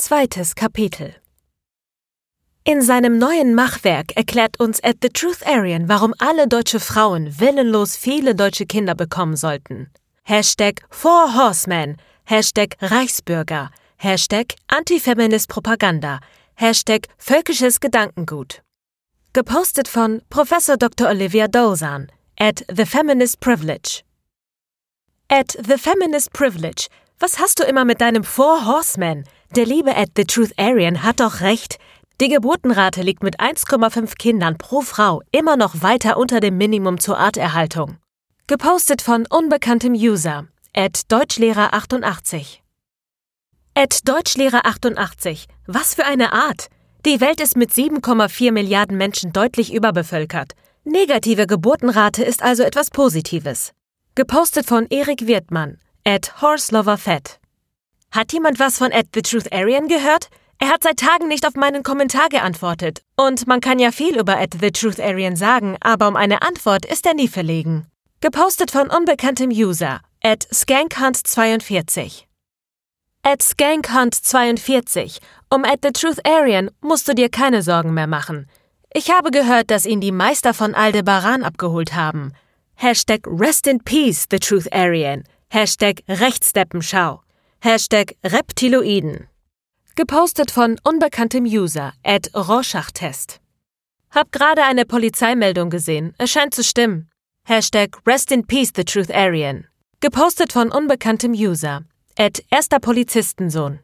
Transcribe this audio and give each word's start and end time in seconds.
Zweites 0.00 0.54
Kapitel 0.54 1.14
In 2.64 2.80
seinem 2.80 3.18
neuen 3.18 3.54
Machwerk 3.54 4.16
erklärt 4.16 4.58
uns 4.58 4.82
At 4.82 4.96
the 5.02 5.10
Truth 5.10 5.46
Aryan, 5.46 5.90
warum 5.90 6.14
alle 6.18 6.48
deutsche 6.48 6.80
Frauen 6.80 7.38
willenlos 7.38 7.96
viele 7.96 8.34
deutsche 8.34 8.64
Kinder 8.64 8.94
bekommen 8.94 9.36
sollten. 9.36 9.90
Hashtag 10.22 10.80
Four 10.88 11.34
Horsemen, 11.34 11.98
Hashtag 12.24 12.78
Reichsbürger, 12.80 13.68
Hashtag 13.98 14.54
Antifeminist 14.68 15.50
Propaganda, 15.50 16.20
Hashtag 16.54 17.08
Völkisches 17.18 17.78
Gedankengut. 17.78 18.62
Gepostet 19.34 19.86
von 19.86 20.22
Prof. 20.30 20.48
Dr. 20.78 21.10
Olivia 21.10 21.46
Dozan 21.46 22.10
at 22.38 22.64
The 22.74 22.86
Feminist 22.86 23.38
Privilege. 23.40 24.02
At 25.28 25.58
The 25.62 25.76
Feminist 25.76 26.32
Privilege. 26.32 26.88
Was 27.18 27.38
hast 27.38 27.58
du 27.58 27.64
immer 27.64 27.84
mit 27.84 28.00
deinem 28.00 28.24
Four 28.24 28.64
Horsemen? 28.64 29.24
Der 29.56 29.66
liebe 29.66 29.96
at 29.96 30.10
The 30.16 30.24
Truth 30.24 30.52
Aryan 30.56 31.02
hat 31.02 31.18
doch 31.18 31.40
recht. 31.40 31.78
Die 32.20 32.28
Geburtenrate 32.28 33.02
liegt 33.02 33.24
mit 33.24 33.40
1,5 33.40 34.16
Kindern 34.16 34.56
pro 34.56 34.80
Frau 34.80 35.22
immer 35.32 35.56
noch 35.56 35.82
weiter 35.82 36.18
unter 36.18 36.38
dem 36.38 36.56
Minimum 36.56 37.00
zur 37.00 37.18
Arterhaltung. 37.18 37.96
Gepostet 38.46 39.02
von 39.02 39.26
unbekanntem 39.28 39.94
User 39.94 40.46
at 40.72 41.00
Deutschlehrer88. 41.10 42.58
At 43.74 43.92
Deutschlehrer88. 44.06 45.46
Was 45.66 45.96
für 45.96 46.04
eine 46.04 46.32
Art! 46.32 46.68
Die 47.04 47.20
Welt 47.20 47.40
ist 47.40 47.56
mit 47.56 47.70
7,4 47.70 48.52
Milliarden 48.52 48.96
Menschen 48.96 49.32
deutlich 49.32 49.74
überbevölkert. 49.74 50.52
Negative 50.84 51.48
Geburtenrate 51.48 52.22
ist 52.22 52.42
also 52.44 52.62
etwas 52.62 52.90
Positives. 52.90 53.72
Gepostet 54.14 54.66
von 54.66 54.86
Erik 54.90 55.26
Wirtmann, 55.26 55.78
at 56.04 56.40
HorseLoverFett. 56.40 57.39
Hat 58.12 58.32
jemand 58.32 58.58
was 58.58 58.76
von 58.76 58.92
at 58.92 59.06
The 59.14 59.22
Truth 59.22 59.52
Aryan 59.52 59.86
gehört? 59.86 60.30
Er 60.58 60.68
hat 60.68 60.82
seit 60.82 60.98
Tagen 60.98 61.28
nicht 61.28 61.46
auf 61.46 61.54
meinen 61.54 61.84
Kommentar 61.84 62.28
geantwortet. 62.28 63.02
Und 63.16 63.46
man 63.46 63.60
kann 63.60 63.78
ja 63.78 63.92
viel 63.92 64.18
über 64.18 64.36
at 64.36 64.50
The 64.60 64.72
Truth 64.72 64.98
Aryan 65.00 65.36
sagen, 65.36 65.76
aber 65.80 66.08
um 66.08 66.16
eine 66.16 66.42
Antwort 66.42 66.84
ist 66.84 67.06
er 67.06 67.14
nie 67.14 67.28
verlegen. 67.28 67.86
Gepostet 68.20 68.72
von 68.72 68.90
unbekanntem 68.90 69.50
User, 69.50 70.00
at 70.22 70.44
Skankhunt42. 70.52 72.24
At 73.22 73.42
Skankhunt42. 73.42 75.20
Um 75.48 75.64
at 75.64 75.78
The 75.82 75.92
Truth 75.92 76.18
Aryan 76.26 76.70
musst 76.80 77.08
du 77.08 77.14
dir 77.14 77.28
keine 77.30 77.62
Sorgen 77.62 77.94
mehr 77.94 78.08
machen. 78.08 78.50
Ich 78.92 79.10
habe 79.10 79.30
gehört, 79.30 79.70
dass 79.70 79.86
ihn 79.86 80.00
die 80.00 80.12
Meister 80.12 80.52
von 80.52 80.74
Aldebaran 80.74 81.44
abgeholt 81.44 81.94
haben. 81.94 82.32
Hashtag 82.74 83.20
Rest 83.26 83.68
in 83.68 83.78
Peace, 83.84 84.26
The 84.30 84.40
Truth 84.40 84.72
Aryan. 84.72 85.22
Hashtag 85.48 86.02
Rechtsdeppenschau. 86.08 87.20
Hashtag 87.62 88.16
Reptiloiden. 88.24 89.28
Gepostet 89.94 90.50
von 90.50 90.78
unbekanntem 90.82 91.44
User 91.44 91.92
at 92.02 92.34
Rorschach-Test. 92.34 93.38
Hab 94.10 94.32
gerade 94.32 94.62
eine 94.62 94.86
Polizeimeldung 94.86 95.68
gesehen. 95.68 96.14
Es 96.16 96.30
scheint 96.30 96.54
zu 96.54 96.64
stimmen. 96.64 97.10
Hashtag 97.46 97.98
Rest 98.06 98.32
in 98.32 98.46
Peace, 98.46 98.72
The 98.74 98.84
Truth 98.84 99.10
Aryan. 99.10 99.66
Gepostet 100.00 100.54
von 100.54 100.72
unbekanntem 100.72 101.32
User 101.32 101.82
at 102.16 102.42
erster 102.50 102.80
Polizistensohn. 102.80 103.80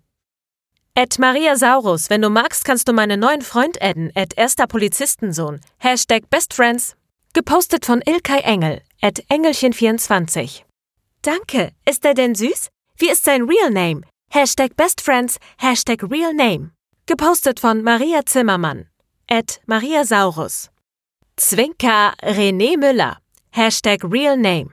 At 0.95 1.19
Maria 1.19 1.55
Saurus, 1.57 2.09
wenn 2.09 2.23
du 2.23 2.31
magst, 2.31 2.65
kannst 2.65 2.89
du 2.89 2.95
meinen 2.95 3.21
neuen 3.21 3.43
Freund 3.43 3.83
adden, 3.83 4.11
at 4.15 4.39
erster 4.39 4.67
Polizistensohn. 4.67 5.61
Hashtag 5.77 6.31
Best 6.31 6.55
Friends. 6.55 6.97
Gepostet 7.35 7.85
von 7.85 8.01
Ilkay 8.01 8.41
Engel, 8.41 8.81
at 9.03 9.21
Engelchen24. 9.29 10.63
Danke, 11.21 11.73
ist 11.85 12.07
er 12.07 12.15
denn 12.15 12.35
süß? 12.35 12.71
Wie 12.98 13.11
ist 13.11 13.25
sein 13.25 13.42
Real 13.42 13.70
Name? 13.70 14.02
Hashtag 14.30 14.75
Best 14.75 15.02
Friends, 15.02 15.39
Hashtag 15.58 16.02
Real 16.11 16.33
Name. 16.33 16.70
Gepostet 17.05 17.61
von 17.61 17.83
Maria 17.83 18.25
Zimmermann, 18.25 18.86
at 19.30 19.61
Maria 19.66 20.02
Saurus. 20.02 20.70
Zwinker 21.36 22.14
René 22.22 22.78
Müller, 22.78 23.19
Hashtag 23.50 24.02
Real 24.02 24.39
Name. 24.39 24.70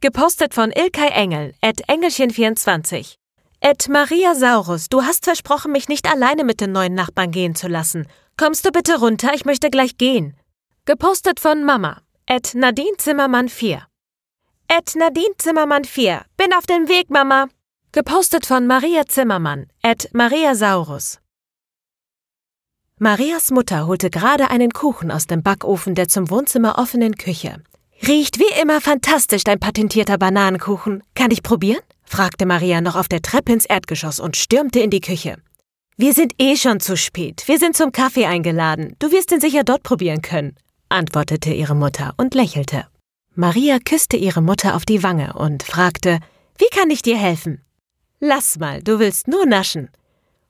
Gepostet 0.00 0.54
von 0.54 0.70
Ilkay 0.70 1.08
Engel, 1.08 1.52
at 1.62 1.82
Engelchen24. 1.88 3.16
At 3.60 3.88
Maria 3.88 4.36
Saurus, 4.36 4.88
du 4.88 5.02
hast 5.02 5.24
versprochen, 5.24 5.72
mich 5.72 5.88
nicht 5.88 6.08
alleine 6.08 6.44
mit 6.44 6.60
den 6.60 6.70
neuen 6.70 6.94
Nachbarn 6.94 7.32
gehen 7.32 7.56
zu 7.56 7.66
lassen. 7.66 8.06
Kommst 8.36 8.64
du 8.64 8.70
bitte 8.70 9.00
runter, 9.00 9.34
ich 9.34 9.44
möchte 9.46 9.68
gleich 9.68 9.96
gehen. 9.96 10.36
Gepostet 10.84 11.40
von 11.40 11.64
Mama, 11.64 12.02
at 12.28 12.54
Nadine 12.54 12.96
Zimmermann 12.98 13.48
4. 13.48 13.84
At 14.68 14.94
Nadine 14.94 15.36
Zimmermann 15.38 15.84
4, 15.84 16.24
bin 16.36 16.54
auf 16.54 16.66
dem 16.66 16.88
Weg, 16.88 17.10
Mama. 17.10 17.48
Gepostet 17.94 18.44
von 18.44 18.66
Maria 18.66 19.06
Zimmermann, 19.06 19.66
at 19.80 20.08
Maria 20.12 20.56
Saurus. 20.56 21.20
Marias 22.98 23.52
Mutter 23.52 23.86
holte 23.86 24.10
gerade 24.10 24.50
einen 24.50 24.72
Kuchen 24.72 25.12
aus 25.12 25.28
dem 25.28 25.44
Backofen 25.44 25.94
der 25.94 26.08
zum 26.08 26.28
Wohnzimmer 26.28 26.76
offenen 26.76 27.14
Küche. 27.14 27.62
Riecht 28.04 28.40
wie 28.40 28.60
immer 28.60 28.80
fantastisch, 28.80 29.44
dein 29.44 29.60
patentierter 29.60 30.18
Bananenkuchen. 30.18 31.04
Kann 31.14 31.30
ich 31.30 31.44
probieren? 31.44 31.84
fragte 32.02 32.46
Maria 32.46 32.80
noch 32.80 32.96
auf 32.96 33.06
der 33.06 33.22
Treppe 33.22 33.52
ins 33.52 33.64
Erdgeschoss 33.64 34.18
und 34.18 34.36
stürmte 34.36 34.80
in 34.80 34.90
die 34.90 35.00
Küche. 35.00 35.36
Wir 35.96 36.14
sind 36.14 36.32
eh 36.38 36.56
schon 36.56 36.80
zu 36.80 36.96
spät. 36.96 37.44
Wir 37.46 37.60
sind 37.60 37.76
zum 37.76 37.92
Kaffee 37.92 38.26
eingeladen. 38.26 38.96
Du 38.98 39.12
wirst 39.12 39.30
ihn 39.30 39.40
sicher 39.40 39.62
dort 39.62 39.84
probieren 39.84 40.20
können, 40.20 40.56
antwortete 40.88 41.54
ihre 41.54 41.76
Mutter 41.76 42.12
und 42.16 42.34
lächelte. 42.34 42.88
Maria 43.36 43.78
küsste 43.78 44.16
ihre 44.16 44.42
Mutter 44.42 44.74
auf 44.74 44.84
die 44.84 45.04
Wange 45.04 45.34
und 45.34 45.62
fragte, 45.62 46.18
wie 46.58 46.76
kann 46.76 46.90
ich 46.90 47.00
dir 47.00 47.16
helfen? 47.16 47.60
Lass 48.26 48.58
mal, 48.58 48.82
du 48.82 49.00
willst 49.00 49.28
nur 49.28 49.44
naschen. 49.44 49.90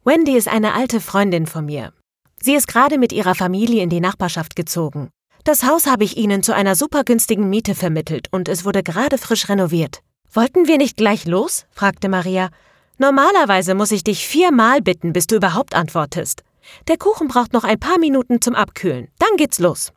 Wendy 0.05 0.37
ist 0.37 0.47
eine 0.47 0.75
alte 0.75 1.01
Freundin 1.01 1.45
von 1.45 1.65
mir. 1.65 1.93
Sie 2.41 2.55
ist 2.55 2.69
gerade 2.69 2.99
mit 2.99 3.13
ihrer 3.13 3.35
Familie 3.35 3.83
in 3.83 3.89
die 3.89 3.99
Nachbarschaft 3.99 4.55
gezogen. 4.55 5.11
Das 5.43 5.65
Haus 5.65 5.89
habe 5.89 6.05
ich 6.05 6.17
Ihnen 6.17 6.45
zu 6.45 6.55
einer 6.55 6.77
super 6.77 7.03
günstigen 7.03 7.51
Miete 7.51 7.75
vermittelt 7.75 8.29
und 8.31 8.49
es 8.49 8.65
wurde 8.65 8.85
gerade 8.85 9.19
frisch 9.19 9.49
renoviert. 9.49 10.03
Wollten 10.33 10.69
wir 10.69 10.79
nicht 10.79 10.97
gleich 10.97 11.27
los? 11.27 11.67
fragte 11.73 12.09
Maria. 12.09 12.51
Normalerweise 12.99 13.75
muss 13.75 13.91
ich 13.91 14.05
dich 14.05 14.25
viermal 14.25 14.81
bitten, 14.81 15.13
bis 15.13 15.27
du 15.27 15.35
überhaupt 15.35 15.75
antwortest. 15.75 16.45
Der 16.87 16.97
Kuchen 16.97 17.27
braucht 17.27 17.53
noch 17.53 17.65
ein 17.65 17.81
paar 17.81 17.99
Minuten 17.99 18.41
zum 18.41 18.55
Abkühlen. 18.55 19.09
Dann 19.19 19.37
geht's 19.37 19.59
los. 19.59 19.93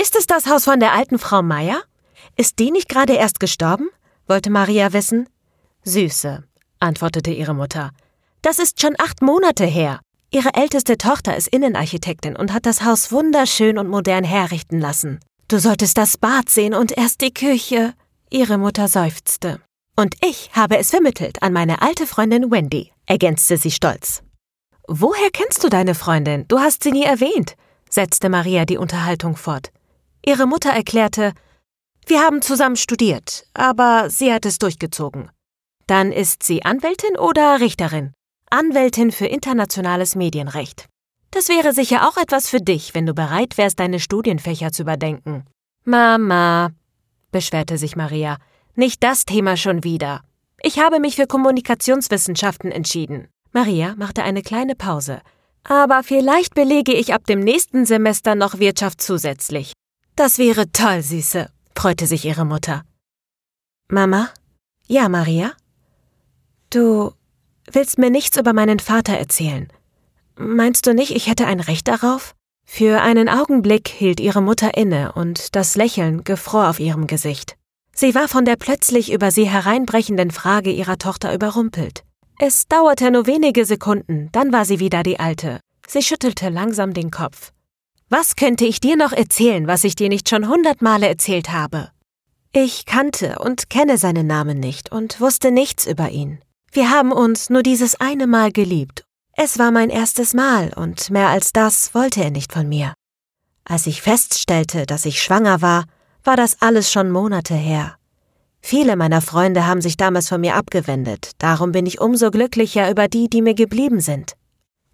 Ist 0.00 0.16
es 0.16 0.26
das 0.26 0.46
Haus 0.46 0.64
von 0.64 0.80
der 0.80 0.94
alten 0.94 1.18
Frau 1.18 1.42
Meier? 1.42 1.82
Ist 2.38 2.58
die 2.58 2.70
nicht 2.70 2.88
gerade 2.88 3.12
erst 3.12 3.40
gestorben? 3.40 3.90
wollte 4.26 4.48
Maria 4.48 4.94
wissen. 4.94 5.28
Süße, 5.84 6.44
antwortete 6.80 7.30
ihre 7.30 7.54
Mutter. 7.54 7.90
Das 8.42 8.58
ist 8.58 8.80
schon 8.80 8.94
acht 8.98 9.22
Monate 9.22 9.64
her. 9.64 10.00
Ihre 10.30 10.54
älteste 10.54 10.98
Tochter 10.98 11.36
ist 11.36 11.48
Innenarchitektin 11.48 12.36
und 12.36 12.52
hat 12.52 12.66
das 12.66 12.84
Haus 12.84 13.10
wunderschön 13.12 13.78
und 13.78 13.88
modern 13.88 14.24
herrichten 14.24 14.80
lassen. 14.80 15.20
Du 15.48 15.58
solltest 15.58 15.96
das 15.96 16.18
Bad 16.18 16.50
sehen 16.50 16.74
und 16.74 16.96
erst 16.96 17.22
die 17.22 17.32
Küche. 17.32 17.94
Ihre 18.30 18.58
Mutter 18.58 18.88
seufzte. 18.88 19.60
Und 19.96 20.14
ich 20.22 20.50
habe 20.52 20.76
es 20.78 20.90
vermittelt 20.90 21.42
an 21.42 21.52
meine 21.52 21.80
alte 21.82 22.06
Freundin 22.06 22.50
Wendy, 22.50 22.92
ergänzte 23.06 23.56
sie 23.56 23.70
stolz. 23.70 24.22
Woher 24.86 25.30
kennst 25.32 25.64
du 25.64 25.68
deine 25.68 25.94
Freundin? 25.94 26.46
Du 26.48 26.60
hast 26.60 26.82
sie 26.82 26.92
nie 26.92 27.04
erwähnt, 27.04 27.56
setzte 27.90 28.28
Maria 28.28 28.64
die 28.64 28.76
Unterhaltung 28.76 29.36
fort. 29.36 29.72
Ihre 30.24 30.46
Mutter 30.46 30.70
erklärte, 30.70 31.32
wir 32.06 32.20
haben 32.20 32.42
zusammen 32.42 32.76
studiert, 32.76 33.46
aber 33.54 34.08
sie 34.08 34.32
hat 34.32 34.46
es 34.46 34.58
durchgezogen. 34.58 35.30
Dann 35.88 36.12
ist 36.12 36.42
sie 36.42 36.64
Anwältin 36.66 37.16
oder 37.16 37.60
Richterin? 37.60 38.12
Anwältin 38.50 39.10
für 39.10 39.24
internationales 39.24 40.16
Medienrecht. 40.16 40.86
Das 41.30 41.48
wäre 41.48 41.72
sicher 41.72 42.06
auch 42.06 42.18
etwas 42.18 42.50
für 42.50 42.60
dich, 42.60 42.94
wenn 42.94 43.06
du 43.06 43.14
bereit 43.14 43.56
wärst, 43.56 43.80
deine 43.80 43.98
Studienfächer 43.98 44.70
zu 44.70 44.82
überdenken. 44.82 45.46
Mama, 45.84 46.72
beschwerte 47.32 47.78
sich 47.78 47.96
Maria, 47.96 48.36
nicht 48.74 49.02
das 49.02 49.24
Thema 49.24 49.56
schon 49.56 49.82
wieder. 49.82 50.20
Ich 50.62 50.78
habe 50.78 51.00
mich 51.00 51.16
für 51.16 51.26
Kommunikationswissenschaften 51.26 52.70
entschieden. 52.70 53.28
Maria 53.52 53.94
machte 53.96 54.22
eine 54.22 54.42
kleine 54.42 54.74
Pause. 54.74 55.22
Aber 55.64 56.02
vielleicht 56.02 56.54
belege 56.54 56.92
ich 56.92 57.14
ab 57.14 57.24
dem 57.26 57.40
nächsten 57.40 57.86
Semester 57.86 58.34
noch 58.34 58.58
Wirtschaft 58.58 59.00
zusätzlich. 59.00 59.72
Das 60.16 60.36
wäre 60.36 60.70
toll, 60.70 61.00
Süße, 61.00 61.50
freute 61.74 62.06
sich 62.06 62.26
ihre 62.26 62.44
Mutter. 62.44 62.82
Mama? 63.88 64.28
Ja, 64.86 65.08
Maria? 65.08 65.52
Du 66.70 67.12
willst 67.72 67.98
mir 67.98 68.10
nichts 68.10 68.36
über 68.36 68.52
meinen 68.52 68.78
Vater 68.78 69.14
erzählen. 69.14 69.68
Meinst 70.36 70.86
du 70.86 70.94
nicht, 70.94 71.12
ich 71.12 71.26
hätte 71.26 71.46
ein 71.46 71.60
Recht 71.60 71.88
darauf? 71.88 72.34
Für 72.66 73.00
einen 73.00 73.28
Augenblick 73.28 73.88
hielt 73.88 74.20
ihre 74.20 74.42
Mutter 74.42 74.76
inne 74.76 75.12
und 75.12 75.56
das 75.56 75.74
Lächeln 75.74 76.24
gefror 76.24 76.68
auf 76.68 76.80
ihrem 76.80 77.06
Gesicht. 77.06 77.56
Sie 77.94 78.14
war 78.14 78.28
von 78.28 78.44
der 78.44 78.56
plötzlich 78.56 79.10
über 79.10 79.30
sie 79.30 79.48
hereinbrechenden 79.48 80.30
Frage 80.30 80.70
ihrer 80.70 80.98
Tochter 80.98 81.34
überrumpelt. 81.34 82.04
Es 82.38 82.68
dauerte 82.68 83.10
nur 83.10 83.26
wenige 83.26 83.64
Sekunden, 83.64 84.28
dann 84.30 84.52
war 84.52 84.64
sie 84.64 84.78
wieder 84.78 85.02
die 85.02 85.18
Alte. 85.18 85.60
Sie 85.88 86.02
schüttelte 86.02 86.50
langsam 86.50 86.92
den 86.94 87.10
Kopf. 87.10 87.50
Was 88.10 88.36
könnte 88.36 88.66
ich 88.66 88.78
dir 88.78 88.96
noch 88.96 89.12
erzählen, 89.12 89.66
was 89.66 89.84
ich 89.84 89.96
dir 89.96 90.08
nicht 90.08 90.28
schon 90.28 90.48
hundert 90.48 90.82
Male 90.82 91.08
erzählt 91.08 91.50
habe? 91.50 91.90
Ich 92.52 92.86
kannte 92.86 93.38
und 93.40 93.68
kenne 93.70 93.98
seinen 93.98 94.26
Namen 94.26 94.60
nicht 94.60 94.92
und 94.92 95.20
wusste 95.20 95.50
nichts 95.50 95.86
über 95.86 96.10
ihn. 96.10 96.38
Wir 96.70 96.90
haben 96.90 97.12
uns 97.12 97.50
nur 97.50 97.62
dieses 97.62 98.00
eine 98.00 98.26
Mal 98.26 98.52
geliebt. 98.52 99.04
Es 99.32 99.58
war 99.58 99.70
mein 99.70 99.90
erstes 99.90 100.34
Mal 100.34 100.72
und 100.74 101.10
mehr 101.10 101.28
als 101.28 101.52
das 101.52 101.94
wollte 101.94 102.22
er 102.22 102.30
nicht 102.30 102.52
von 102.52 102.68
mir. 102.68 102.94
Als 103.64 103.86
ich 103.86 104.02
feststellte, 104.02 104.84
dass 104.84 105.04
ich 105.04 105.22
schwanger 105.22 105.62
war, 105.62 105.84
war 106.24 106.36
das 106.36 106.60
alles 106.60 106.90
schon 106.90 107.10
Monate 107.10 107.54
her. 107.54 107.96
Viele 108.60 108.96
meiner 108.96 109.20
Freunde 109.20 109.66
haben 109.66 109.80
sich 109.80 109.96
damals 109.96 110.28
von 110.28 110.40
mir 110.40 110.56
abgewendet, 110.56 111.32
darum 111.38 111.72
bin 111.72 111.86
ich 111.86 112.00
umso 112.00 112.30
glücklicher 112.30 112.90
über 112.90 113.08
die, 113.08 113.28
die 113.30 113.42
mir 113.42 113.54
geblieben 113.54 114.00
sind. 114.00 114.32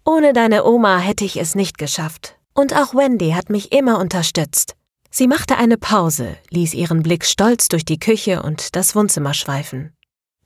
Ohne 0.05 0.33
deine 0.33 0.63
Oma 0.63 0.99
hätte 0.99 1.25
ich 1.25 1.37
es 1.37 1.55
nicht 1.55 1.77
geschafft. 1.77 2.37
Und 2.53 2.73
auch 2.75 2.93
Wendy 2.93 3.31
hat 3.31 3.49
mich 3.49 3.71
immer 3.71 3.99
unterstützt. 3.99 4.75
Sie 5.09 5.27
machte 5.27 5.57
eine 5.57 5.77
Pause, 5.77 6.37
ließ 6.51 6.73
ihren 6.73 7.03
Blick 7.03 7.25
stolz 7.25 7.67
durch 7.67 7.85
die 7.85 7.99
Küche 7.99 8.43
und 8.43 8.75
das 8.75 8.95
Wohnzimmer 8.95 9.33
schweifen. 9.33 9.93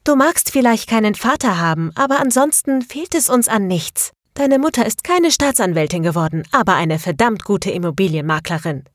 Du 0.03 0.15
magst 0.15 0.51
vielleicht 0.51 0.89
keinen 0.89 1.15
Vater 1.15 1.59
haben, 1.59 1.91
aber 1.95 2.19
ansonsten 2.19 2.81
fehlt 2.81 3.13
es 3.15 3.29
uns 3.29 3.47
an 3.47 3.67
nichts. 3.67 4.11
Deine 4.33 4.57
Mutter 4.57 4.85
ist 4.85 5.03
keine 5.03 5.31
Staatsanwältin 5.31 6.03
geworden, 6.03 6.43
aber 6.51 6.75
eine 6.75 6.97
verdammt 6.97 7.43
gute 7.43 7.71
Immobilienmaklerin. 7.71 8.85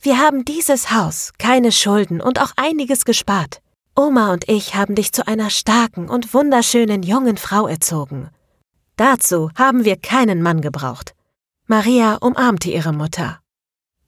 Wir 0.00 0.18
haben 0.18 0.44
dieses 0.44 0.90
Haus, 0.92 1.32
keine 1.38 1.72
Schulden 1.72 2.20
und 2.20 2.40
auch 2.40 2.52
einiges 2.56 3.04
gespart. 3.04 3.60
Oma 3.96 4.32
und 4.32 4.48
ich 4.48 4.74
haben 4.74 4.94
dich 4.94 5.12
zu 5.12 5.26
einer 5.26 5.50
starken 5.50 6.08
und 6.08 6.32
wunderschönen 6.32 7.02
jungen 7.02 7.36
Frau 7.36 7.66
erzogen. 7.66 8.30
Dazu 8.96 9.50
haben 9.56 9.84
wir 9.84 9.96
keinen 9.96 10.42
Mann 10.42 10.60
gebraucht. 10.60 11.14
Maria 11.66 12.16
umarmte 12.16 12.70
ihre 12.70 12.92
Mutter. 12.92 13.40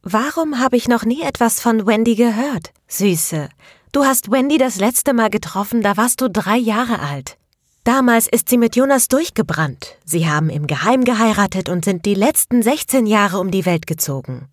Warum 0.05 0.59
habe 0.59 0.77
ich 0.77 0.89
noch 0.89 1.05
nie 1.05 1.23
etwas 1.23 1.61
von 1.61 1.87
Wendy 1.87 2.17
gehört? 2.17 2.73
Süße, 2.89 3.49
du 3.93 4.05
hast 4.05 4.33
Wendy 4.33 4.59
das 4.59 4.77
letzte 4.77 5.15
Mal 5.15 5.31
getroffen, 5.31 5.81
da 5.81 5.97
warst 5.97 6.21
du 6.21 6.29
drei 6.29 6.57
Jahre 6.57 6.99
alt. 6.99 7.37
Damals 7.85 8.27
ist 8.27 8.49
sie 8.49 8.59
mit 8.59 8.75
Jonas 8.75 9.07
durchgebrannt. 9.07 9.97
Sie 10.05 10.29
haben 10.29 10.51
im 10.51 10.67
Geheim 10.67 11.05
geheiratet 11.05 11.69
und 11.69 11.85
sind 11.85 12.05
die 12.05 12.15
letzten 12.15 12.63
16 12.65 13.07
Jahre 13.07 13.39
um 13.39 13.53
die 13.53 13.65
Welt 13.65 13.87
gezogen. 13.87 14.49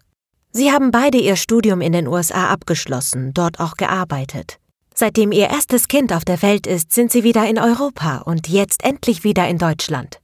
Sie 0.52 0.72
haben 0.72 0.92
beide 0.92 1.18
ihr 1.18 1.36
Studium 1.36 1.82
in 1.82 1.94
den 1.94 2.08
USA 2.08 2.50
abgeschlossen, 2.50 3.34
dort 3.34 3.60
auch 3.60 3.76
gearbeitet. 3.76 4.60
Seitdem 4.94 5.32
ihr 5.32 5.50
erstes 5.50 5.88
Kind 5.88 6.14
auf 6.14 6.26
der 6.26 6.44
Welt 6.44 6.68
ist, 6.68 6.94
sind 6.94 7.12
sie 7.12 7.24
wieder 7.24 7.48
in 7.50 7.58
Europa 7.58 8.20
und 8.20 8.48
jetzt 8.50 8.84
endlich 8.84 9.24
wieder 9.24 9.48
in 9.48 9.58
Deutschland. 9.58 10.20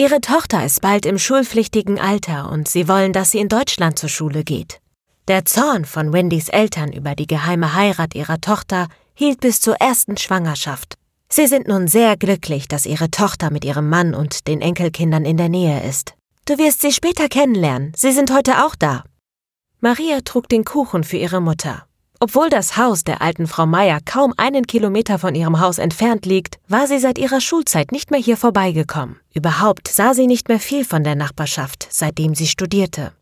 Ihre 0.00 0.22
Tochter 0.22 0.64
ist 0.64 0.80
bald 0.80 1.04
im 1.04 1.18
schulpflichtigen 1.18 2.00
Alter 2.00 2.50
und 2.50 2.68
sie 2.68 2.88
wollen, 2.88 3.12
dass 3.12 3.32
sie 3.32 3.38
in 3.38 3.50
Deutschland 3.50 3.98
zur 3.98 4.08
Schule 4.08 4.44
geht. 4.44 4.80
Der 5.28 5.44
Zorn 5.44 5.84
von 5.84 6.14
Wendys 6.14 6.48
Eltern 6.48 6.90
über 6.90 7.14
die 7.14 7.26
geheime 7.26 7.74
Heirat 7.74 8.14
ihrer 8.14 8.40
Tochter 8.40 8.88
hielt 9.12 9.40
bis 9.40 9.60
zur 9.60 9.74
ersten 9.74 10.16
Schwangerschaft. 10.16 10.94
Sie 11.28 11.46
sind 11.46 11.68
nun 11.68 11.86
sehr 11.86 12.16
glücklich, 12.16 12.66
dass 12.66 12.86
ihre 12.86 13.10
Tochter 13.10 13.50
mit 13.50 13.62
ihrem 13.62 13.90
Mann 13.90 14.14
und 14.14 14.48
den 14.48 14.62
Enkelkindern 14.62 15.26
in 15.26 15.36
der 15.36 15.50
Nähe 15.50 15.86
ist. 15.86 16.14
Du 16.46 16.56
wirst 16.56 16.80
sie 16.80 16.92
später 16.92 17.28
kennenlernen, 17.28 17.92
sie 17.94 18.12
sind 18.12 18.32
heute 18.32 18.64
auch 18.64 18.76
da. 18.76 19.04
Maria 19.80 20.22
trug 20.24 20.48
den 20.48 20.64
Kuchen 20.64 21.04
für 21.04 21.18
ihre 21.18 21.42
Mutter. 21.42 21.84
Obwohl 22.22 22.50
das 22.50 22.76
Haus 22.76 23.02
der 23.02 23.22
alten 23.22 23.46
Frau 23.46 23.64
Meier 23.64 23.98
kaum 24.04 24.34
einen 24.36 24.66
Kilometer 24.66 25.18
von 25.18 25.34
ihrem 25.34 25.58
Haus 25.58 25.78
entfernt 25.78 26.26
liegt, 26.26 26.58
war 26.68 26.86
sie 26.86 26.98
seit 26.98 27.16
ihrer 27.16 27.40
Schulzeit 27.40 27.92
nicht 27.92 28.10
mehr 28.10 28.20
hier 28.20 28.36
vorbeigekommen. 28.36 29.18
Überhaupt 29.32 29.88
sah 29.88 30.12
sie 30.12 30.26
nicht 30.26 30.48
mehr 30.48 30.60
viel 30.60 30.84
von 30.84 31.02
der 31.02 31.14
Nachbarschaft, 31.14 31.88
seitdem 31.88 32.34
sie 32.34 32.46
studierte. 32.46 33.12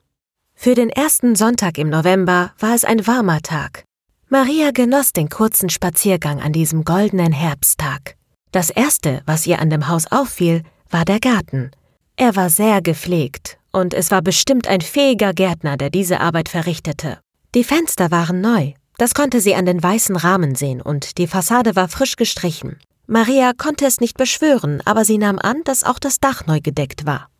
Für 0.56 0.74
den 0.74 0.90
ersten 0.90 1.36
Sonntag 1.36 1.78
im 1.78 1.90
November 1.90 2.50
war 2.58 2.74
es 2.74 2.84
ein 2.84 3.06
warmer 3.06 3.40
Tag. 3.40 3.84
Maria 4.28 4.72
genoss 4.72 5.12
den 5.12 5.28
kurzen 5.28 5.70
Spaziergang 5.70 6.42
an 6.42 6.52
diesem 6.52 6.82
goldenen 6.82 7.32
Herbsttag. 7.32 8.16
Das 8.50 8.68
Erste, 8.68 9.22
was 9.26 9.46
ihr 9.46 9.60
an 9.60 9.70
dem 9.70 9.86
Haus 9.86 10.10
auffiel, 10.10 10.64
war 10.90 11.04
der 11.04 11.20
Garten. 11.20 11.70
Er 12.16 12.34
war 12.34 12.50
sehr 12.50 12.82
gepflegt, 12.82 13.58
und 13.70 13.94
es 13.94 14.10
war 14.10 14.22
bestimmt 14.22 14.66
ein 14.66 14.80
fähiger 14.80 15.34
Gärtner, 15.34 15.76
der 15.76 15.90
diese 15.90 16.20
Arbeit 16.20 16.48
verrichtete. 16.48 17.20
Die 17.54 17.64
Fenster 17.64 18.10
waren 18.10 18.40
neu, 18.40 18.74
das 18.98 19.14
konnte 19.14 19.40
sie 19.40 19.54
an 19.54 19.64
den 19.64 19.82
weißen 19.82 20.16
Rahmen 20.16 20.54
sehen, 20.54 20.82
und 20.82 21.16
die 21.18 21.26
Fassade 21.26 21.74
war 21.76 21.88
frisch 21.88 22.16
gestrichen. 22.16 22.78
Maria 23.06 23.52
konnte 23.56 23.86
es 23.86 24.00
nicht 24.00 24.18
beschwören, 24.18 24.82
aber 24.84 25.06
sie 25.06 25.16
nahm 25.16 25.38
an, 25.38 25.62
dass 25.64 25.84
auch 25.84 25.98
das 25.98 26.20
Dach 26.20 26.46
neu 26.46 26.60
gedeckt 26.60 27.06
war. 27.06 27.30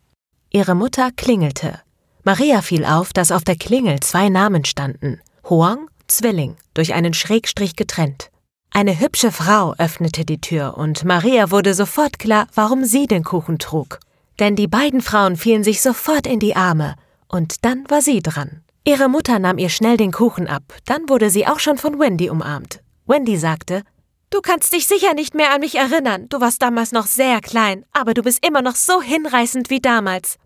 Ihre 0.49 0.73
Mutter 0.73 1.11
klingelte. 1.15 1.79
Maria 2.23 2.61
fiel 2.61 2.85
auf, 2.85 3.13
dass 3.13 3.31
auf 3.31 3.43
der 3.43 3.55
Klingel 3.55 3.99
zwei 3.99 4.29
Namen 4.29 4.65
standen. 4.65 5.21
Hoang, 5.47 5.87
Zwilling, 6.07 6.55
durch 6.73 6.93
einen 6.95 7.13
Schrägstrich 7.13 7.75
getrennt. 7.75 8.31
Eine 8.71 8.99
hübsche 8.99 9.31
Frau 9.31 9.73
öffnete 9.77 10.25
die 10.25 10.41
Tür 10.41 10.77
und 10.77 11.03
Maria 11.03 11.51
wurde 11.51 11.73
sofort 11.73 12.19
klar, 12.19 12.47
warum 12.53 12.85
sie 12.85 13.07
den 13.07 13.23
Kuchen 13.23 13.59
trug. 13.59 13.99
Denn 14.39 14.55
die 14.55 14.67
beiden 14.67 15.01
Frauen 15.01 15.35
fielen 15.35 15.63
sich 15.63 15.81
sofort 15.81 16.25
in 16.25 16.39
die 16.39 16.55
Arme 16.55 16.95
und 17.27 17.65
dann 17.65 17.83
war 17.89 18.01
sie 18.01 18.21
dran. 18.21 18.63
Ihre 18.85 19.09
Mutter 19.09 19.39
nahm 19.39 19.57
ihr 19.57 19.69
schnell 19.69 19.97
den 19.97 20.11
Kuchen 20.11 20.47
ab, 20.47 20.63
dann 20.85 21.09
wurde 21.09 21.29
sie 21.29 21.47
auch 21.47 21.59
schon 21.59 21.77
von 21.77 21.99
Wendy 21.99 22.29
umarmt. 22.29 22.81
Wendy 23.05 23.37
sagte, 23.37 23.83
Du 24.31 24.41
kannst 24.41 24.73
dich 24.73 24.85
sicher 24.85 25.15
nicht 25.15 25.33
mehr 25.33 25.53
an 25.53 25.61
mich 25.61 25.75
erinnern, 25.75 26.29
du 26.29 26.39
warst 26.39 26.61
damals 26.61 26.91
noch 26.91 27.07
sehr 27.07 27.41
klein, 27.41 27.83
aber 27.91 28.13
du 28.13 28.21
bist 28.21 28.45
immer 28.45 28.61
noch 28.61 28.75
so 28.75 29.01
hinreißend 29.01 29.69
wie 29.69 29.79
damals. 29.79 30.37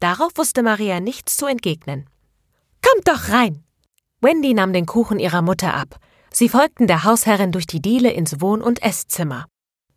Darauf 0.00 0.32
wusste 0.36 0.62
Maria 0.62 1.00
nichts 1.00 1.36
zu 1.36 1.46
entgegnen. 1.46 2.08
Kommt 2.82 3.08
doch 3.08 3.30
rein! 3.30 3.64
Wendy 4.20 4.52
nahm 4.52 4.72
den 4.72 4.86
Kuchen 4.86 5.18
ihrer 5.18 5.42
Mutter 5.42 5.74
ab. 5.74 5.96
Sie 6.30 6.48
folgten 6.48 6.86
der 6.86 7.04
Hausherrin 7.04 7.52
durch 7.52 7.66
die 7.66 7.80
Diele 7.80 8.10
ins 8.10 8.40
Wohn- 8.40 8.62
und 8.62 8.82
Esszimmer. 8.82 9.46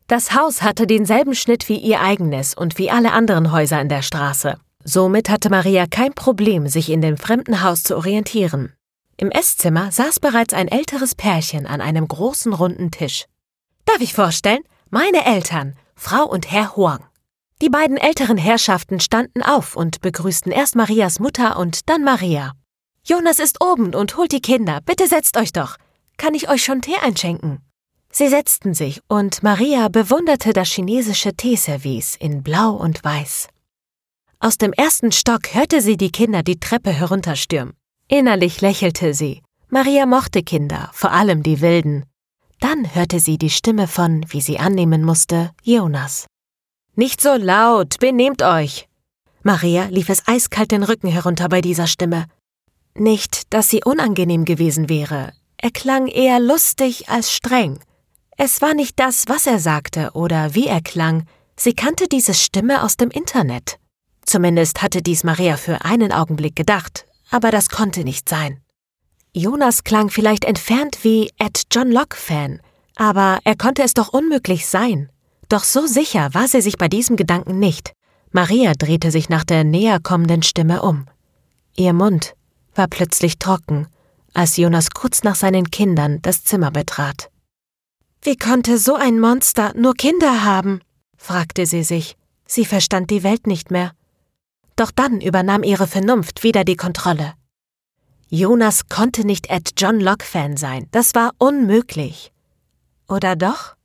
Das 0.07 0.33
Haus 0.33 0.61
hatte 0.61 0.87
denselben 0.87 1.33
Schnitt 1.33 1.67
wie 1.67 1.77
ihr 1.77 2.01
eigenes 2.01 2.53
und 2.53 2.77
wie 2.77 2.91
alle 2.91 3.11
anderen 3.11 3.51
Häuser 3.51 3.81
in 3.81 3.89
der 3.89 4.01
Straße. 4.01 4.57
Somit 4.87 5.29
hatte 5.29 5.49
Maria 5.49 5.87
kein 5.87 6.13
Problem, 6.13 6.67
sich 6.67 6.91
in 6.91 7.01
dem 7.01 7.17
fremden 7.17 7.63
Haus 7.63 7.81
zu 7.81 7.97
orientieren. 7.97 8.71
Im 9.17 9.31
Esszimmer 9.31 9.91
saß 9.91 10.19
bereits 10.19 10.53
ein 10.53 10.67
älteres 10.67 11.15
Pärchen 11.15 11.65
an 11.65 11.81
einem 11.81 12.07
großen 12.07 12.53
runden 12.53 12.91
Tisch. 12.91 13.25
Darf 13.85 13.99
ich 13.99 14.13
vorstellen? 14.13 14.61
Meine 14.91 15.25
Eltern, 15.25 15.73
Frau 15.95 16.25
und 16.25 16.51
Herr 16.51 16.75
Huang. 16.75 17.03
Die 17.63 17.69
beiden 17.69 17.97
älteren 17.97 18.37
Herrschaften 18.37 18.99
standen 18.99 19.41
auf 19.41 19.75
und 19.75 20.01
begrüßten 20.01 20.51
erst 20.51 20.75
Marias 20.75 21.19
Mutter 21.19 21.57
und 21.57 21.89
dann 21.89 22.03
Maria. 22.03 22.51
Jonas 23.03 23.39
ist 23.39 23.63
oben 23.63 23.95
und 23.95 24.17
holt 24.17 24.33
die 24.33 24.41
Kinder. 24.41 24.81
Bitte 24.85 25.07
setzt 25.07 25.35
euch 25.37 25.51
doch. 25.51 25.77
Kann 26.17 26.35
ich 26.35 26.47
euch 26.47 26.63
schon 26.63 26.83
Tee 26.83 26.97
einschenken? 27.01 27.59
Sie 28.11 28.27
setzten 28.27 28.75
sich 28.75 29.01
und 29.07 29.41
Maria 29.41 29.87
bewunderte 29.87 30.53
das 30.53 30.69
chinesische 30.69 31.33
Teeservice 31.33 32.17
in 32.17 32.43
Blau 32.43 32.75
und 32.75 33.03
Weiß. 33.03 33.47
Aus 34.45 34.59
dem 34.59 34.73
ersten 34.73 35.11
Stock 35.11 35.55
hörte 35.55 35.81
sie 35.81 35.97
die 35.97 36.11
Kinder 36.11 36.43
die 36.43 36.59
Treppe 36.59 36.91
herunterstürmen. 36.91 37.73
Innerlich 38.07 38.61
lächelte 38.61 39.15
sie. 39.15 39.41
Maria 39.69 40.05
mochte 40.05 40.43
Kinder, 40.43 40.91
vor 40.93 41.11
allem 41.11 41.41
die 41.41 41.61
Wilden. 41.61 42.05
Dann 42.59 42.93
hörte 42.93 43.19
sie 43.19 43.39
die 43.39 43.49
Stimme 43.49 43.87
von, 43.87 44.23
wie 44.29 44.41
sie 44.41 44.59
annehmen 44.59 45.03
musste, 45.03 45.49
Jonas. 45.63 46.27
Nicht 46.93 47.21
so 47.21 47.33
laut, 47.33 47.97
benehmt 47.97 48.43
euch! 48.43 48.87
Maria 49.41 49.85
lief 49.85 50.09
es 50.09 50.27
eiskalt 50.27 50.69
den 50.69 50.83
Rücken 50.83 51.07
herunter 51.07 51.49
bei 51.49 51.61
dieser 51.61 51.87
Stimme. 51.87 52.27
Nicht, 52.93 53.51
dass 53.51 53.71
sie 53.71 53.83
unangenehm 53.83 54.45
gewesen 54.45 54.89
wäre. 54.89 55.33
Er 55.57 55.71
klang 55.71 56.05
eher 56.05 56.39
lustig 56.39 57.09
als 57.09 57.31
streng. 57.31 57.79
Es 58.37 58.61
war 58.61 58.75
nicht 58.75 58.99
das, 58.99 59.23
was 59.25 59.47
er 59.47 59.57
sagte 59.57 60.11
oder 60.13 60.53
wie 60.53 60.67
er 60.67 60.81
klang. 60.81 61.25
Sie 61.55 61.73
kannte 61.73 62.07
diese 62.07 62.35
Stimme 62.35 62.83
aus 62.83 62.95
dem 62.95 63.09
Internet. 63.09 63.79
Zumindest 64.25 64.81
hatte 64.81 65.01
dies 65.01 65.23
Maria 65.23 65.57
für 65.57 65.85
einen 65.85 66.11
Augenblick 66.11 66.55
gedacht, 66.55 67.05
aber 67.29 67.51
das 67.51 67.69
konnte 67.69 68.03
nicht 68.03 68.27
sein. 68.27 68.61
Jonas 69.33 69.83
klang 69.83 70.09
vielleicht 70.09 70.45
entfernt 70.45 70.99
wie 71.03 71.29
Ed 71.37 71.63
John 71.71 71.91
Locke-Fan, 71.91 72.61
aber 72.95 73.39
er 73.43 73.55
konnte 73.55 73.83
es 73.83 73.93
doch 73.93 74.09
unmöglich 74.09 74.65
sein. 74.65 75.09
Doch 75.49 75.63
so 75.63 75.85
sicher 75.85 76.33
war 76.33 76.47
sie 76.47 76.61
sich 76.61 76.77
bei 76.77 76.87
diesem 76.87 77.17
Gedanken 77.17 77.59
nicht. 77.59 77.93
Maria 78.31 78.73
drehte 78.73 79.11
sich 79.11 79.29
nach 79.29 79.43
der 79.43 79.63
näher 79.63 79.99
kommenden 79.99 80.41
Stimme 80.41 80.81
um. 80.81 81.05
Ihr 81.75 81.93
Mund 81.93 82.35
war 82.73 82.87
plötzlich 82.87 83.39
trocken, 83.39 83.87
als 84.33 84.57
Jonas 84.57 84.91
kurz 84.91 85.23
nach 85.23 85.35
seinen 85.35 85.69
Kindern 85.69 86.21
das 86.21 86.43
Zimmer 86.43 86.71
betrat. 86.71 87.29
Wie 88.21 88.37
konnte 88.37 88.77
so 88.77 88.95
ein 88.95 89.19
Monster 89.19 89.73
nur 89.75 89.93
Kinder 89.93 90.43
haben? 90.43 90.81
fragte 91.17 91.65
sie 91.65 91.83
sich. 91.83 92.17
Sie 92.47 92.65
verstand 92.65 93.09
die 93.11 93.23
Welt 93.23 93.47
nicht 93.47 93.71
mehr. 93.71 93.91
Doch 94.75 94.91
dann 94.91 95.21
übernahm 95.21 95.63
ihre 95.63 95.87
Vernunft 95.87 96.43
wieder 96.43 96.63
die 96.63 96.75
Kontrolle. 96.75 97.33
Jonas 98.29 98.89
konnte 98.89 99.25
nicht 99.25 99.49
Ed 99.49 99.73
John 99.77 99.99
Locke-Fan 99.99 100.57
sein, 100.57 100.87
das 100.91 101.15
war 101.15 101.31
unmöglich. 101.37 102.31
Oder 103.07 103.35
doch? 103.35 103.75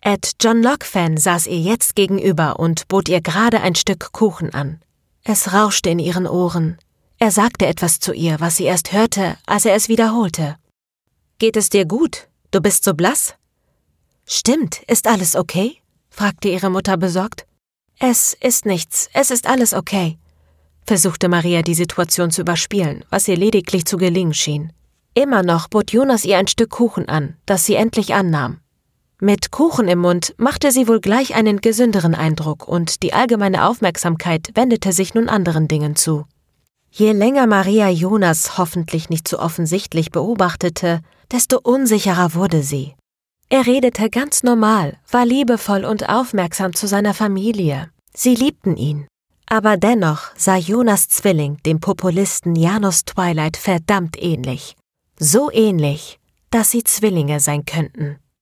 Ed 0.00 0.32
John 0.40 0.62
Locke-Fan 0.62 1.16
saß 1.16 1.46
ihr 1.48 1.58
jetzt 1.58 1.96
gegenüber 1.96 2.60
und 2.60 2.86
bot 2.86 3.08
ihr 3.08 3.20
gerade 3.20 3.60
ein 3.60 3.74
Stück 3.74 4.12
Kuchen 4.12 4.54
an. 4.54 4.80
Es 5.24 5.52
rauschte 5.52 5.90
in 5.90 5.98
ihren 5.98 6.28
Ohren. 6.28 6.78
Er 7.18 7.30
sagte 7.32 7.66
etwas 7.66 7.98
zu 7.98 8.12
ihr, 8.12 8.38
was 8.38 8.58
sie 8.58 8.64
erst 8.64 8.92
hörte, 8.92 9.36
als 9.46 9.64
er 9.64 9.74
es 9.74 9.88
wiederholte. 9.88 10.56
Geht 11.38 11.56
es 11.56 11.70
dir 11.70 11.86
gut? 11.86 12.28
Du 12.52 12.60
bist 12.60 12.84
so 12.84 12.94
blass? 12.94 13.34
Stimmt, 14.26 14.82
ist 14.86 15.08
alles 15.08 15.34
okay? 15.34 15.80
fragte 16.10 16.48
ihre 16.48 16.70
Mutter 16.70 16.96
besorgt. 16.96 17.46
Es 17.98 18.36
ist 18.40 18.66
nichts, 18.66 19.08
es 19.14 19.30
ist 19.30 19.46
alles 19.46 19.72
okay, 19.72 20.18
versuchte 20.84 21.28
Maria 21.28 21.62
die 21.62 21.74
Situation 21.74 22.30
zu 22.30 22.42
überspielen, 22.42 23.04
was 23.08 23.26
ihr 23.26 23.36
lediglich 23.36 23.86
zu 23.86 23.96
gelingen 23.96 24.34
schien. 24.34 24.70
Immer 25.14 25.42
noch 25.42 25.68
bot 25.68 25.92
Jonas 25.92 26.26
ihr 26.26 26.36
ein 26.36 26.46
Stück 26.46 26.68
Kuchen 26.70 27.08
an, 27.08 27.36
das 27.46 27.64
sie 27.64 27.74
endlich 27.74 28.12
annahm. 28.12 28.60
Mit 29.18 29.50
Kuchen 29.50 29.88
im 29.88 30.00
Mund 30.00 30.34
machte 30.36 30.70
sie 30.72 30.88
wohl 30.88 31.00
gleich 31.00 31.34
einen 31.34 31.62
gesünderen 31.62 32.14
Eindruck 32.14 32.68
und 32.68 33.02
die 33.02 33.14
allgemeine 33.14 33.66
Aufmerksamkeit 33.66 34.50
wendete 34.52 34.92
sich 34.92 35.14
nun 35.14 35.30
anderen 35.30 35.68
Dingen 35.68 35.96
zu. 35.96 36.26
Je 36.90 37.12
länger 37.12 37.46
Maria 37.46 37.88
Jonas 37.88 38.58
hoffentlich 38.58 39.08
nicht 39.08 39.26
zu 39.26 39.36
so 39.36 39.42
offensichtlich 39.42 40.10
beobachtete, 40.10 41.00
desto 41.32 41.58
unsicherer 41.62 42.34
wurde 42.34 42.62
sie. 42.62 42.94
Er 43.48 43.66
redete 43.66 44.10
ganz 44.10 44.42
normal, 44.42 44.96
war 45.10 45.24
liebevoll 45.24 45.84
und 45.84 46.08
aufmerksam 46.08 46.74
zu 46.74 46.88
seiner 46.88 47.14
Familie. 47.14 47.90
Sie 48.12 48.34
liebten 48.34 48.76
ihn. 48.76 49.06
Aber 49.48 49.76
dennoch 49.76 50.32
sah 50.36 50.56
Jonas 50.56 51.08
Zwilling 51.08 51.58
dem 51.64 51.78
Populisten 51.78 52.56
Janus 52.56 53.04
Twilight 53.04 53.56
verdammt 53.56 54.20
ähnlich. 54.20 54.74
So 55.18 55.52
ähnlich, 55.52 56.18
dass 56.50 56.72
sie 56.72 56.82
Zwillinge 56.82 57.38
sein 57.38 57.64
könnten. 57.64 58.18